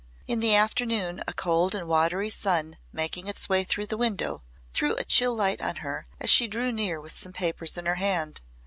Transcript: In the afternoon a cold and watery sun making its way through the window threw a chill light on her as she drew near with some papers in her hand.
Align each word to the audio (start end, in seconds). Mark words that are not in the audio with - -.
In 0.25 0.39
the 0.39 0.55
afternoon 0.55 1.23
a 1.27 1.33
cold 1.35 1.75
and 1.75 1.87
watery 1.87 2.31
sun 2.31 2.79
making 2.91 3.27
its 3.27 3.47
way 3.47 3.63
through 3.63 3.85
the 3.85 3.97
window 4.01 4.41
threw 4.73 4.95
a 4.95 5.03
chill 5.03 5.35
light 5.35 5.61
on 5.61 5.75
her 5.75 6.07
as 6.19 6.31
she 6.31 6.47
drew 6.47 6.71
near 6.71 6.99
with 6.99 7.15
some 7.15 7.33
papers 7.33 7.77
in 7.77 7.85
her 7.85 7.93
hand. 8.01 8.41